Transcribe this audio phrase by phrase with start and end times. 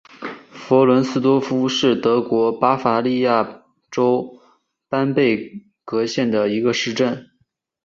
[0.51, 3.61] 弗伦斯多夫是德国巴伐利亚
[3.91, 4.41] 州
[4.89, 7.27] 班贝格县的一个市镇。